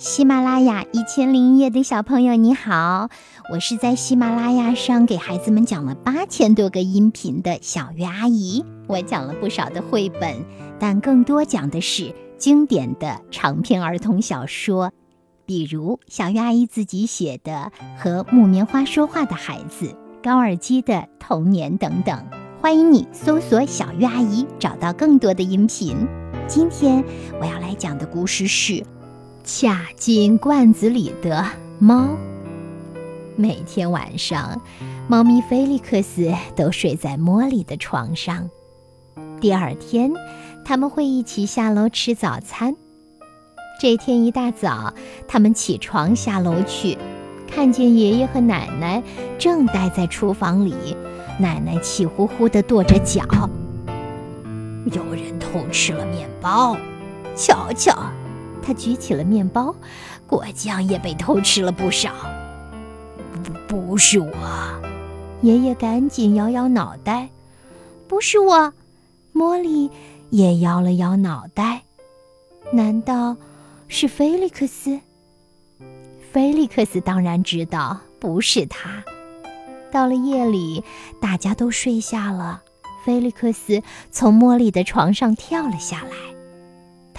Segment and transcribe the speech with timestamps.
[0.00, 3.10] 喜马拉雅一千零一夜的小朋友，你好！
[3.52, 8.64] 我是在喜马拉雅上给孩子们讲了八千多个音频的小月阿姨。
[8.86, 10.42] 我讲了不少的绘本，
[10.78, 14.90] 但更多讲的是经典的长篇儿童小说，
[15.44, 17.70] 比如小月阿姨自己写的
[18.02, 19.88] 《和木棉花说话的孩子》、
[20.22, 22.26] 高尔基的童年等等。
[22.62, 25.94] 欢迎你搜索“小月阿姨”，找到更多的音频。
[26.48, 27.04] 今天
[27.38, 28.82] 我要来讲的故事是。
[29.52, 31.44] 卡进罐子里的
[31.80, 32.16] 猫。
[33.34, 34.62] 每天晚上，
[35.08, 38.48] 猫咪菲利克斯都睡在茉莉的床上。
[39.40, 40.12] 第二天，
[40.64, 42.76] 他们会一起下楼吃早餐。
[43.80, 44.94] 这天一大早，
[45.26, 46.96] 他们起床下楼去，
[47.48, 49.02] 看见爷爷和奶奶
[49.36, 50.96] 正待在厨房里。
[51.40, 53.22] 奶奶气呼呼地跺着脚
[54.94, 56.76] ：“有人偷吃了面包，
[57.34, 58.00] 瞧瞧。”
[58.62, 59.74] 他举起了面包，
[60.26, 62.12] 果酱也被偷吃了不少。
[63.68, 64.30] 不，不是我。
[65.42, 67.28] 爷爷赶紧摇摇脑袋，
[68.06, 68.72] 不是我。
[69.34, 69.90] 茉莉
[70.30, 71.82] 也摇了摇脑袋，
[72.72, 73.36] 难道
[73.88, 75.00] 是菲利克斯？
[76.32, 79.02] 菲利克斯当然知道不是他。
[79.90, 80.84] 到了夜里，
[81.20, 82.62] 大家都睡下了，
[83.04, 86.39] 菲利克斯从茉莉的床上跳了下来。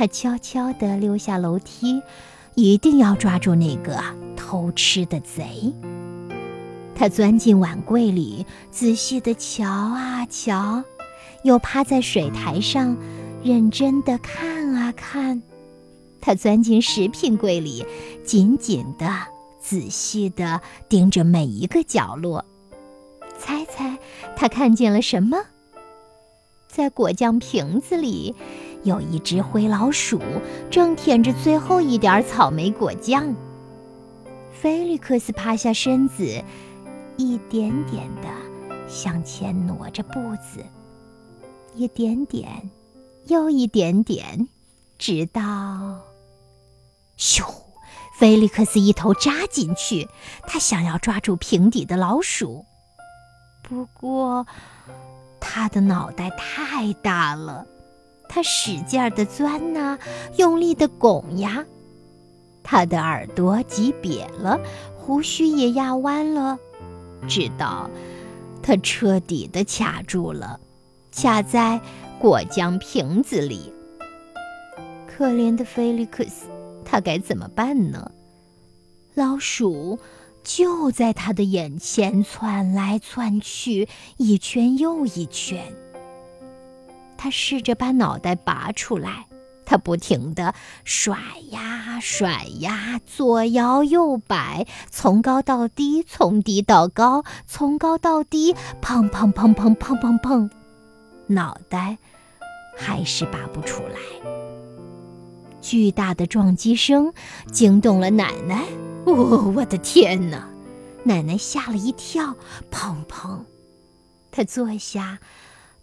[0.00, 2.00] 他悄悄地溜下楼梯，
[2.54, 4.02] 一定要抓住那个
[4.34, 5.70] 偷吃的贼。
[6.94, 10.82] 他钻进碗柜里，仔细地瞧啊瞧，
[11.42, 12.96] 又趴在水台上，
[13.44, 15.42] 认真地看啊看。
[16.18, 17.84] 他钻进食品柜里，
[18.24, 19.06] 紧紧地、
[19.60, 22.42] 仔细地盯着每一个角落。
[23.38, 23.98] 猜猜
[24.34, 25.36] 他看见了什么？
[26.68, 28.34] 在果酱瓶子里。
[28.82, 30.20] 有一只灰老鼠
[30.70, 33.34] 正舔着最后一点草莓果酱。
[34.52, 36.42] 菲利克斯趴下身子，
[37.16, 38.28] 一点点地
[38.88, 40.64] 向前挪着步子，
[41.74, 42.70] 一点点，
[43.26, 44.48] 又一点点，
[44.98, 46.00] 直到……
[47.18, 47.44] 咻！
[48.18, 50.08] 菲利克斯一头扎进去，
[50.42, 52.66] 他想要抓住瓶底的老鼠，
[53.62, 54.46] 不过
[55.40, 57.66] 他的脑袋太大了。
[58.32, 59.98] 他使劲儿地钻呐，
[60.36, 61.64] 用力地拱呀，
[62.62, 64.60] 他的耳朵挤瘪了，
[64.96, 66.56] 胡须也压弯了，
[67.28, 67.90] 直到
[68.62, 70.60] 他彻底地卡住了，
[71.12, 71.80] 卡在
[72.20, 73.72] 果酱瓶子里。
[75.08, 76.46] 可怜的菲利克斯，
[76.84, 78.12] 他该怎么办呢？
[79.14, 79.98] 老鼠
[80.44, 83.88] 就在他的眼前窜来窜去，
[84.18, 85.74] 一圈又一圈。
[87.22, 89.26] 他试着把脑袋拔出来，
[89.66, 90.54] 他不停地
[90.84, 91.18] 甩
[91.50, 100.50] 呀甩呀，左摇右摆，从高到低，从低到高，从高到低，砰砰砰砰砰砰砰，
[101.26, 101.98] 脑袋
[102.74, 104.30] 还是拔不出来。
[105.60, 107.12] 巨大的撞击声
[107.52, 108.64] 惊动了奶奶，
[109.04, 110.48] 哦，我的天哪！
[111.04, 112.34] 奶奶吓了一跳，
[112.70, 113.40] 砰砰，
[114.30, 115.18] 她坐下。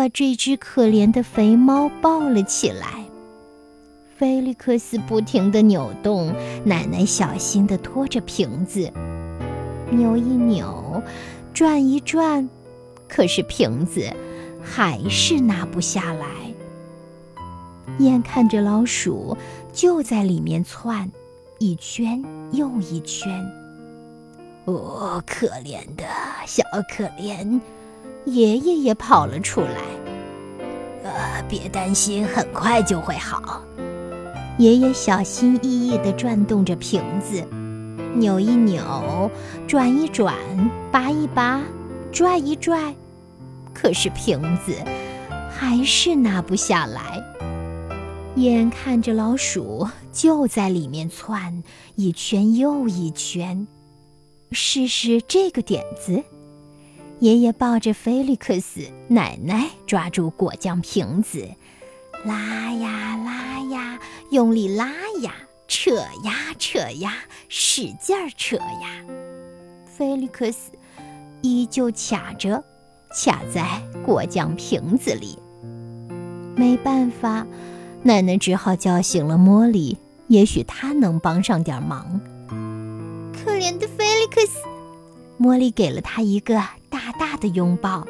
[0.00, 3.04] 把这只可怜的肥猫抱了起来。
[4.16, 6.34] 菲利克斯不停地扭动，
[6.64, 8.90] 奶奶小心地拖着瓶子，
[9.90, 11.02] 扭一扭，
[11.52, 12.48] 转一转，
[13.10, 14.10] 可是瓶子
[14.64, 16.26] 还是拿不下来。
[17.98, 19.36] 眼看着老鼠
[19.70, 21.12] 就在里面窜，
[21.58, 23.30] 一圈又一圈。
[24.64, 26.06] 哦，可怜的
[26.46, 27.60] 小可怜！
[28.24, 29.80] 爷爷也跑了出来。
[31.02, 33.62] 呃，别担心，很快就会好。
[34.58, 37.42] 爷爷小心翼翼地转动着瓶子，
[38.14, 39.30] 扭一扭，
[39.66, 40.34] 转一转，
[40.92, 41.62] 拔一拔，
[42.12, 42.94] 拽一拽，
[43.72, 44.74] 可是瓶子
[45.50, 47.22] 还是拿不下来。
[48.36, 51.62] 眼看着老鼠就在里面窜，
[51.96, 53.66] 一圈又一圈，
[54.52, 56.22] 试试这个点子。
[57.20, 61.46] 爷爷抱着菲利克斯，奶奶抓住果酱瓶子，
[62.24, 64.00] 拉呀拉呀，
[64.30, 64.86] 用力拉
[65.20, 65.34] 呀，
[65.68, 67.12] 扯呀扯呀，
[67.50, 69.04] 使劲儿扯呀。
[69.84, 70.72] 菲利克斯
[71.42, 72.64] 依旧卡着，
[73.10, 73.66] 卡在
[74.02, 75.38] 果酱瓶子里。
[76.56, 77.46] 没办法，
[78.02, 82.18] 奶奶只好叫醒了茉莉，也许她能帮上点忙。
[82.48, 84.58] 可怜的菲利克斯，
[85.38, 86.58] 茉莉给了他一个。
[87.30, 88.04] 大的拥抱。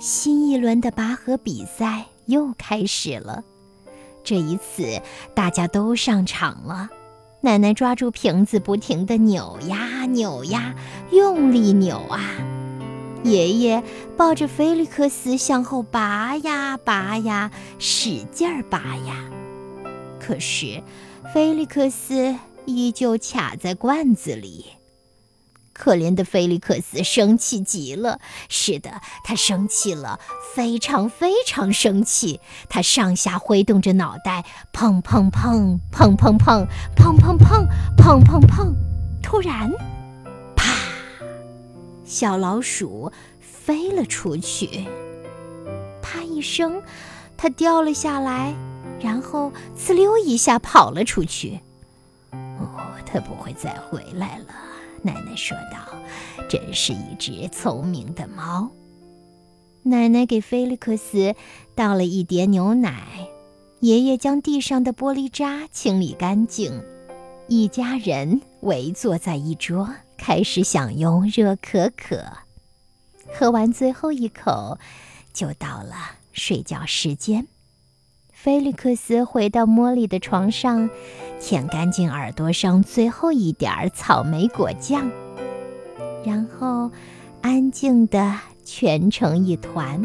[0.00, 3.44] 新一轮的拔河比赛又开始了，
[4.24, 5.00] 这一次
[5.34, 6.88] 大家都上场了。
[7.42, 10.74] 奶奶抓住瓶子，不停地扭呀扭呀，
[11.12, 12.20] 用力扭啊。
[13.22, 13.84] 爷爷
[14.16, 19.30] 抱着菲利克斯向后拔呀拔呀，使劲儿拔呀。
[20.18, 20.82] 可是，
[21.32, 22.34] 菲利克斯
[22.66, 24.66] 依旧卡在罐子里。
[25.78, 30.18] 可怜的菲利克斯生气极了，是的，他生气了，
[30.54, 32.40] 非常非常生气。
[32.68, 36.66] 他上下挥动着脑袋，砰砰砰，砰砰砰，
[36.96, 37.66] 砰砰砰，
[37.96, 38.74] 砰砰砰。
[39.22, 39.70] 突然，
[40.56, 40.64] 啪！
[42.04, 44.86] 小老鼠飞了出去，
[46.02, 46.82] 啪一声，
[47.36, 48.52] 它掉了下来，
[49.00, 51.60] 然后呲溜一下跑了出去。
[52.32, 52.68] 哦，
[53.06, 54.46] 它不会再回来了。
[55.02, 55.78] 奶奶说道
[56.48, 58.70] ：“真是一只聪明的猫。”
[59.84, 61.34] 奶奶给菲利克斯
[61.74, 63.28] 倒了一碟牛奶，
[63.80, 66.82] 爷爷将地上的玻璃渣清理干净，
[67.46, 72.24] 一家人围坐在一桌，开始享用热可可。
[73.32, 74.78] 喝完最后一口，
[75.32, 75.94] 就到了
[76.32, 77.46] 睡觉时间。
[78.40, 80.88] 菲利克斯回到茉莉的床上，
[81.40, 85.10] 舔干净耳朵上最后一点草莓果酱，
[86.24, 86.88] 然后
[87.42, 90.00] 安静地蜷成一团。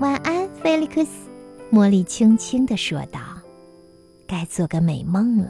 [0.00, 1.10] 晚安，菲利克斯，
[1.72, 3.20] 茉莉轻轻地说道
[4.28, 5.48] ：“该做个美梦了。”